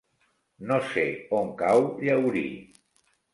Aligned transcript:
No 0.71 0.77
sé 0.93 1.03
on 1.41 1.51
cau 1.61 1.85
Llaurí. 2.07 2.43